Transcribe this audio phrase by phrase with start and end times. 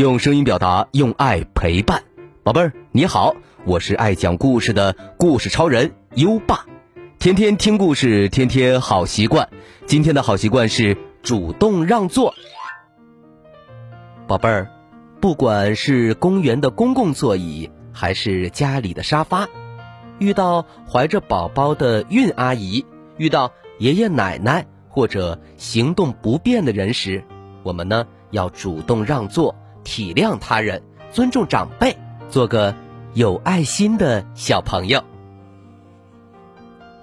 [0.00, 2.02] 用声音表达，用爱陪伴。
[2.42, 3.34] 宝贝儿，你好，
[3.66, 6.64] 我是爱讲故事的故事超人优爸。
[7.18, 9.46] 天天听故事，天天好习惯。
[9.84, 12.32] 今天的好习惯是主动让座。
[14.26, 14.70] 宝贝儿，
[15.20, 19.50] 不管是公园的公共座椅，还是家里的沙发，
[20.18, 22.86] 遇到怀着宝宝的孕阿姨，
[23.18, 27.22] 遇到爷爷奶奶或者行动不便的人时，
[27.62, 31.96] 我们呢要主动让座，体谅他人，尊重长辈，
[32.28, 32.74] 做个
[33.14, 35.02] 有爱心的小朋友。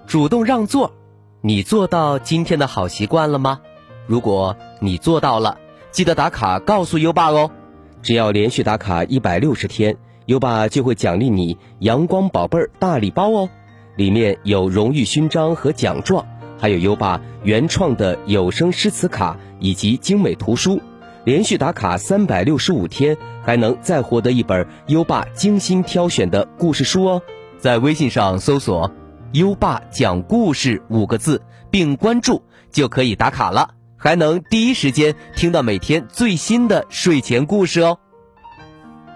[0.06, 0.92] 主动让座，
[1.40, 3.60] 你做到今天的好习惯了吗？
[4.06, 5.58] 如果你做到了，
[5.90, 7.50] 记得打卡告诉优爸哦。
[8.00, 13.48] 只要连续打卡一百六十天，优爸就会奖励你阳光宝贝儿大礼包哦，
[13.96, 16.24] 里面有荣誉勋章和奖状。
[16.60, 20.80] 还有优爸原创的有声诗词卡以及精美图书，
[21.28, 27.22] 连续打卡三百六十五天，还能再获得一本优爸精心挑选的故事书哦。
[27.58, 28.90] 在微信上搜索
[29.32, 37.98] “优爸讲故事”五个字，并关注就可以打卡了，还能第一时间听到每天最新的睡前故事哦。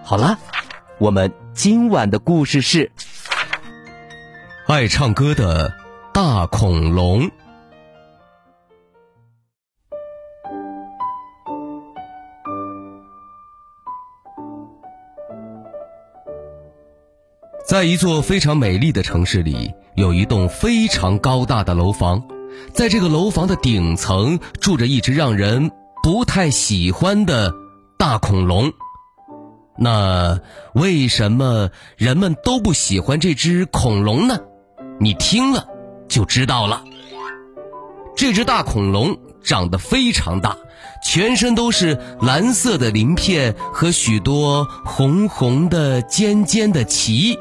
[0.05, 0.39] 好了，
[0.99, 2.93] 我们今晚的故事是
[4.67, 5.73] 爱唱歌的。
[6.13, 7.31] 大恐龙，
[17.73, 22.23] 在一座非常美丽的城市里，有一栋非常高大的楼房。
[22.75, 25.71] 在这个楼房的顶层，住着一只让人
[26.03, 27.51] 不太喜欢的
[27.99, 28.71] 大恐龙。
[29.79, 30.39] 那
[30.75, 34.39] 为什么人们都不喜欢这只恐龙呢？
[35.01, 35.67] 你听了。
[36.09, 36.85] 就知道了。
[38.15, 40.55] 这只大恐龙长得非常大，
[41.03, 47.35] 全身都是蓝色的鳞片和许多红红的尖尖的鳍。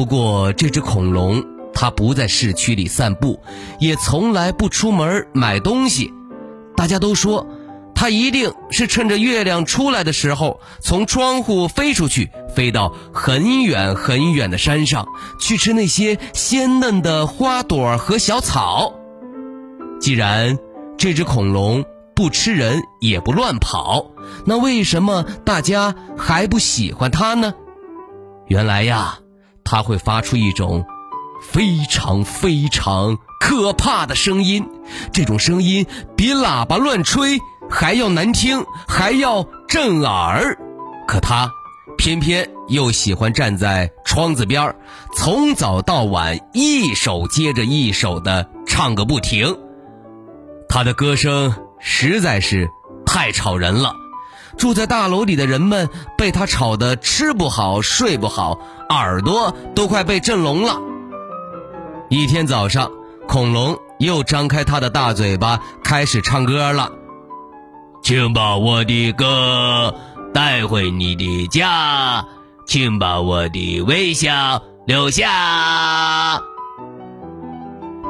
[0.00, 1.44] 不过，这只恐龙
[1.74, 3.38] 它不在市区里散步，
[3.78, 6.10] 也从来不出门买东西。
[6.74, 7.46] 大家都说。
[7.94, 15.06] 它一定是趁着月亮出来的时候，从窗户飞出去，飞到很远很远的山上
[15.38, 18.94] 去吃那些鲜嫩的花朵和小草。
[20.00, 20.58] 既然
[20.96, 21.84] 这只恐龙
[22.16, 24.06] 不吃人也不乱跑，
[24.46, 27.52] 那为什么大家还不喜欢它呢？
[28.46, 29.18] 原来呀，
[29.64, 30.84] 它会发出一种
[31.42, 34.66] 非常非常可怕的声音，
[35.12, 37.38] 这种声音比喇叭乱吹。
[37.72, 40.58] 还要难听，还要震耳，
[41.06, 41.52] 可他
[41.96, 44.74] 偏偏又喜欢站在窗子边，
[45.14, 49.56] 从早到晚一首接着一首的唱个不停。
[50.68, 52.68] 他的歌声实在是
[53.06, 53.94] 太吵人了，
[54.60, 55.88] 住在大楼里的人们
[56.18, 58.58] 被他吵得吃不好睡不好，
[58.90, 60.78] 耳朵都快被震聋了。
[62.10, 62.90] 一天早上，
[63.26, 66.92] 恐龙又张开他的大嘴巴，开始唱歌了。
[68.02, 69.94] 请把我的歌
[70.34, 72.26] 带回你的家，
[72.66, 76.42] 请把我的微笑留下。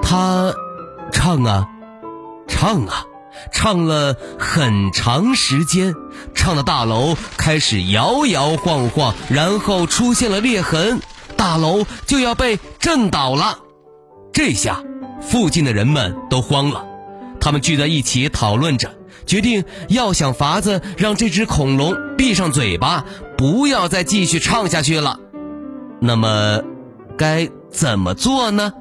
[0.02, 0.52] 他
[1.12, 1.68] 唱啊，
[2.48, 3.04] 唱啊，
[3.52, 5.94] 唱了很长时间，
[6.34, 11.00] 唱的大楼开始摇摇晃晃，然后出现了裂痕，
[11.36, 13.58] 大楼就要被震倒了。
[14.32, 14.82] 这下，
[15.20, 16.84] 附近的人们都慌了，
[17.40, 18.90] 他们聚在一起讨论着。
[19.26, 23.04] 决定要想法子让这只恐龙闭上嘴巴，
[23.36, 25.20] 不要再继续唱下去了。
[26.00, 26.62] 那么，
[27.16, 28.72] 该怎么做呢？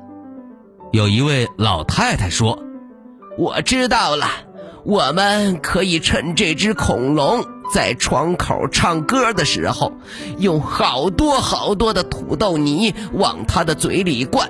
[0.92, 2.58] 有一位老太太说
[3.38, 4.26] ：“我知道了，
[4.86, 9.92] 我们可以趁这只恐龙在窗口唱歌的时候，
[10.38, 14.50] 用好多好多的土豆泥往它的嘴里灌，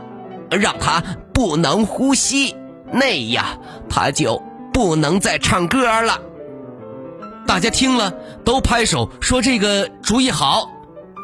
[0.51, 2.55] 让它不能呼吸，
[2.91, 3.45] 那样
[3.89, 6.21] 它就……”不能再唱歌了。
[7.45, 8.13] 大家听了
[8.45, 10.69] 都拍手说这个主意好。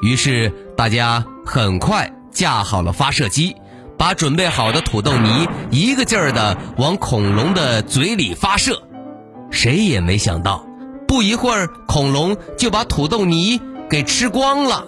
[0.01, 3.56] 于是大家很快架好了发射机，
[3.97, 8.81] 把准备好的土豆泥一个劲儿的往恐龙的嘴里发射。
[9.56, 10.63] 谁也没想到，
[11.07, 13.60] 不一会儿恐龙就把土豆泥
[13.90, 14.86] 给吃光了。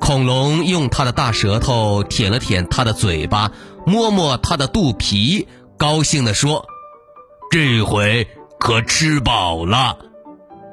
[0.00, 3.52] 恐龙用它的大舌头舔了舔它的嘴巴，
[3.86, 5.46] 摸摸它的肚皮，
[5.78, 6.66] 高兴地说。
[7.50, 8.26] 这回
[8.58, 9.96] 可吃饱了，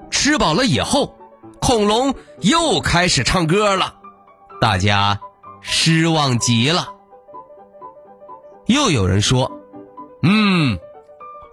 [0.10, 1.16] 吃饱了以后，
[1.62, 3.96] 恐龙又开始唱歌了，
[4.60, 5.20] 大家
[5.62, 6.88] 失望极了。
[8.66, 9.52] 又有人说
[10.24, 10.80] ：“嗯，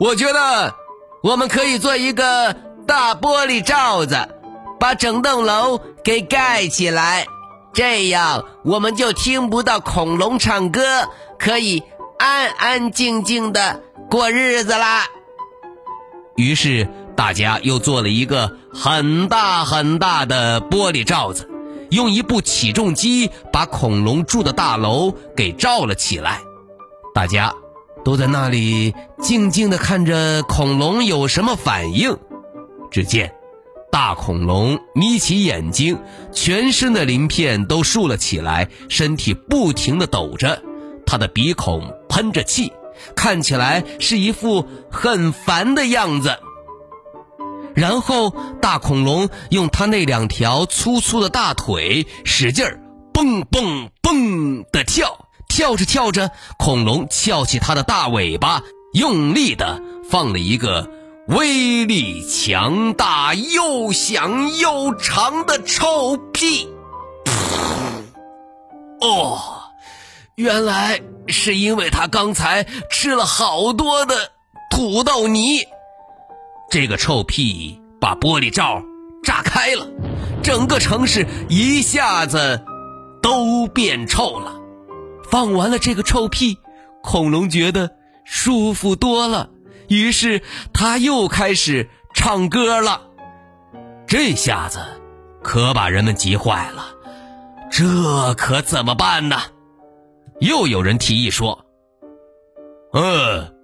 [0.01, 0.75] 我觉得
[1.23, 2.55] 我们可以做一个
[2.87, 4.29] 大玻璃罩子，
[4.79, 7.27] 把整栋楼给盖起来，
[7.73, 11.83] 这样我们就听不到恐龙唱歌，可以
[12.19, 15.07] 安安静静的过日子啦。
[16.37, 21.51] 于是大家又做了一个很大很大的玻璃罩子，
[21.91, 26.41] 用一部起重机把恐龙住的大楼给罩了起来。
[27.13, 27.53] 大家
[28.05, 32.17] 都在那里静静地看着恐龙有什么反应。
[32.91, 33.35] 只见
[33.91, 35.99] 大恐龙眯起眼睛，
[36.33, 40.63] 全身的鳞片都竖了起来，身体不停地抖着，
[41.07, 42.73] 它的鼻孔喷着气。
[43.15, 46.37] 看起来是一副很烦的样子。
[47.75, 52.81] 然后大恐龙用它那两条粗粗的大腿使劲儿
[53.13, 58.63] 蹦蹦蹦的跳，跳着跳着，恐龙翘起它的大尾巴，
[58.93, 60.89] 用力的放了一个
[61.29, 66.69] 威力强大又响又长的臭屁。
[69.01, 69.39] 哦。
[70.37, 74.31] 原来是因为他刚才吃了好多的
[74.71, 75.59] 土豆泥，
[76.71, 78.81] 这个臭屁把玻璃罩
[79.25, 79.85] 炸开了，
[80.41, 82.65] 整个城市一下子
[83.21, 84.55] 都变臭了。
[85.31, 86.59] 放完了这个臭屁，
[87.03, 87.91] 恐龙觉得
[88.25, 89.51] 舒服多了，
[89.89, 90.43] 于是
[90.73, 93.03] 他又开始唱歌了。
[94.07, 94.81] 这下子
[95.43, 96.87] 可把人们急坏了，
[97.71, 99.37] 这可怎么办呢？
[100.41, 101.67] 又有人提议说
[102.95, 103.55] ：“嗯，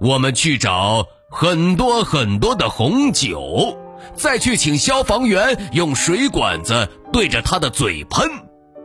[0.00, 3.78] 我们去找很多很多的红酒，
[4.14, 8.28] 再去请消防员用水管子对着他的嘴喷，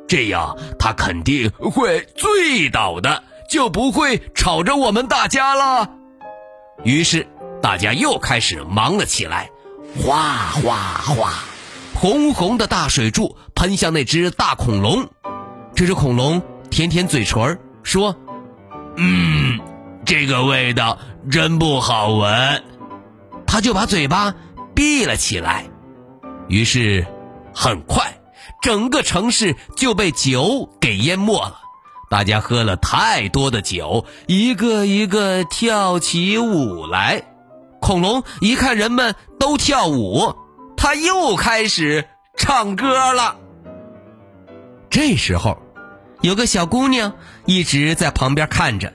[0.08, 5.92] 这样他肯定会醉倒的，就不会吵着我们大家了。”
[6.84, 7.28] 于是
[7.62, 9.50] 大家又开始忙了起来，
[10.00, 11.34] 哗哗哗，
[11.96, 15.10] 红红的大水柱喷向那只大恐龙，
[15.76, 16.42] 这只恐龙。
[16.70, 18.16] 舔舔嘴唇说
[18.98, 19.60] ：“嗯，
[20.06, 21.00] 这个味道
[21.32, 22.64] 真不好闻。”
[23.48, 24.36] 他就把嘴巴
[24.76, 25.66] 闭了起来。
[26.50, 27.08] 于是，
[27.56, 28.17] 很快，
[28.62, 31.60] 整个城市就被酒给淹没了。
[32.10, 37.24] 大家喝了太多的酒，一个一个跳起舞来。
[37.82, 40.36] 恐龙一看人们都跳舞，
[40.76, 43.38] 他又开始唱歌了。
[44.90, 45.58] 这时候。
[46.22, 47.14] 有个小姑娘
[47.46, 48.92] 一直在旁边看着，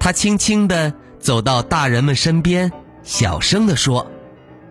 [0.00, 4.10] 她轻轻地走到大人们身边，小声地说：“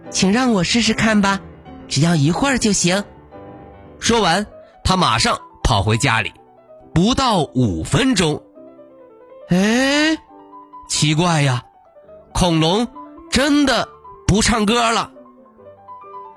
[0.10, 1.40] 请让我试试看吧，
[1.88, 3.04] 只要一会儿就行。”
[4.00, 4.46] 说完，
[4.84, 6.34] 他马上跑回家里。
[6.94, 8.42] 不到五分钟，
[9.50, 10.18] 哎，
[10.90, 11.64] 奇怪呀，
[12.34, 12.88] 恐龙
[13.30, 13.88] 真的
[14.26, 15.12] 不唱歌了。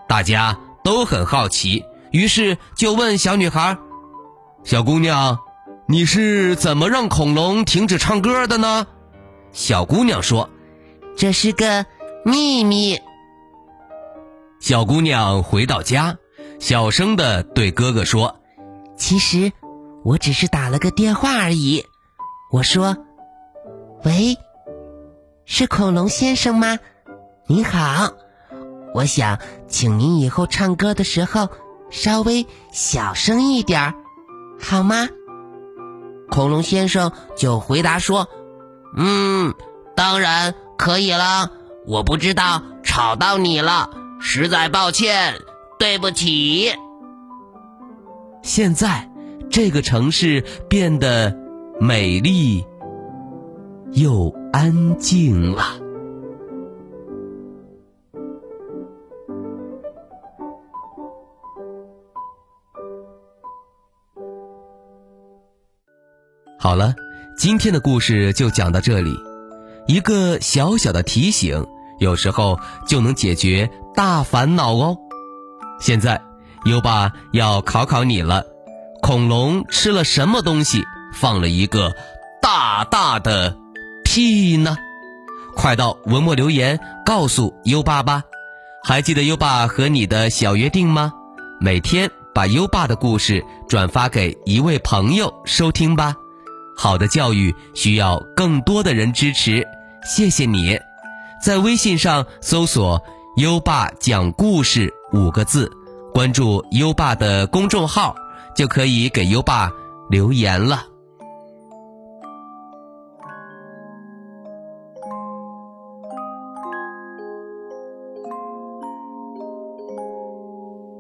[0.07, 3.79] 大家都很好奇，于是就问小女孩。
[4.63, 5.39] 小姑娘，
[5.87, 8.87] 你是怎么让恐龙停止唱歌的呢？
[9.53, 10.51] 小姑娘说
[11.17, 11.87] ：“这是个
[12.23, 13.01] 秘密。”
[14.61, 16.19] 小姑娘回到家，
[16.61, 18.37] 小声的对哥哥说
[18.97, 19.51] ：“其实
[20.05, 21.87] 我只是打了个电话而已。
[22.53, 22.99] 我说，
[24.05, 24.37] 喂，
[25.47, 26.79] 是恐龙先生吗？
[27.47, 28.13] 您好，
[28.95, 31.49] 我想请您以后唱歌的时候
[31.91, 33.95] 稍微小声一点儿。”
[34.61, 35.09] 好吗？
[36.29, 38.29] 恐龙先生就回答说
[38.95, 39.55] ：“嗯，
[39.97, 41.51] 当然可以了。
[41.87, 45.41] 我不知道吵到你了，实在抱歉，
[45.81, 46.71] 对不起。”
[48.43, 49.11] 现在
[49.51, 51.35] 这个城市变得
[51.81, 52.65] 美丽
[53.93, 55.63] 又安静了。
[66.59, 66.95] 好了，
[67.39, 69.17] 今天的故事就讲到这里。
[69.87, 71.67] 一个小小的提醒，
[71.99, 74.99] 有时候就能解决大烦恼哦。
[75.81, 76.21] 现在，
[76.67, 78.45] 优爸要考考你了：
[79.03, 80.85] 恐龙吃了什么东西，
[81.15, 81.95] 放了一个
[82.41, 83.57] 大大的
[84.05, 84.77] 屁呢？
[85.57, 88.23] 快到文末留言告诉优爸吧。
[88.85, 91.13] 还记得优爸和你的小约定吗？
[91.61, 96.15] 每天把优爸的故事转发给一位朋友收听吧。
[96.77, 99.67] 好的教育需要更多的人支持，
[100.05, 100.79] 谢谢你，
[101.43, 103.03] 在微信上搜索
[103.37, 105.71] “优爸讲故事”五个字，
[106.15, 108.15] 关注优爸的公众号，
[108.55, 109.71] 就可以给优爸
[110.09, 110.87] 留言了。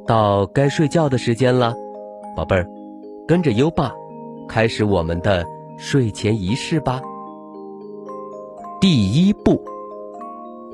[0.06, 1.72] 到该睡觉的时间了，
[2.36, 2.66] 宝贝儿，
[3.28, 3.92] 跟着优爸，
[4.48, 5.46] 开始我们的
[5.78, 7.00] 睡前仪式吧。
[8.80, 9.62] 第一步，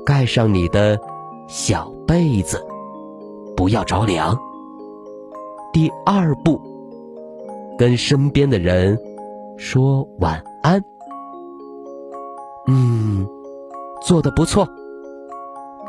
[0.03, 0.99] 盖上你的
[1.47, 2.65] 小被子，
[3.57, 4.37] 不要着凉。
[5.73, 6.61] 第二步，
[7.77, 8.97] 跟身边的人
[9.57, 10.81] 说晚安。
[12.67, 13.27] 嗯，
[14.01, 14.65] 做的不错。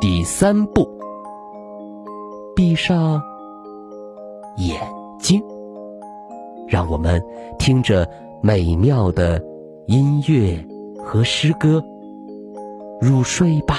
[0.00, 0.88] 第三步，
[2.56, 3.22] 闭上。
[4.56, 4.80] 眼
[5.20, 5.40] 睛，
[6.66, 7.22] 让我们
[7.60, 8.08] 听着
[8.42, 9.40] 美妙的
[9.87, 10.58] 音乐
[11.00, 11.80] 和诗歌
[13.00, 13.78] 入睡吧。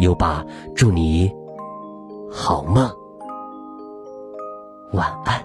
[0.00, 0.42] 优爸，
[0.74, 1.30] 祝你
[2.38, 2.86] 好梦，
[4.92, 5.42] 晚安。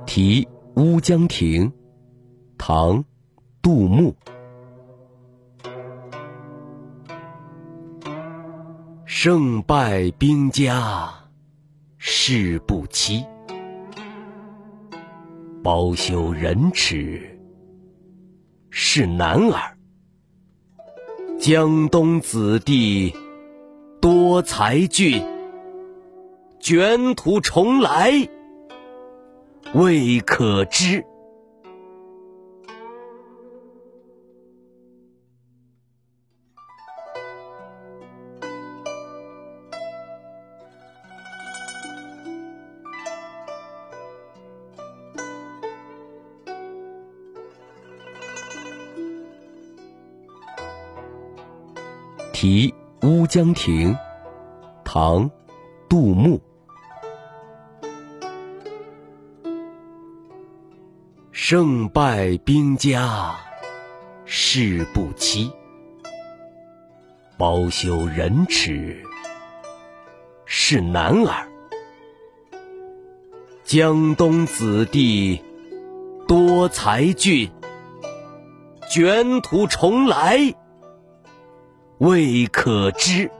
[0.06, 1.70] 《题乌江亭》
[2.56, 2.98] 唐·
[3.60, 4.16] 杜牧。
[9.18, 11.10] 胜败兵家
[11.96, 13.24] 事不期，
[15.64, 17.40] 包羞忍耻
[18.68, 19.78] 是男儿。
[21.40, 23.14] 江东子弟
[24.02, 25.24] 多才俊，
[26.60, 28.28] 卷土重来。
[29.72, 31.02] 未可知。
[52.38, 53.96] 题乌江亭，
[54.84, 55.30] 唐，
[55.88, 56.38] 杜牧。
[61.32, 63.34] 胜败兵家
[64.26, 65.50] 事不期，
[67.38, 69.02] 包羞忍耻
[70.44, 71.48] 是男儿。
[73.64, 75.42] 江东子弟
[76.28, 77.50] 多才俊，
[78.90, 80.54] 卷土重来
[81.98, 83.30] 未可知。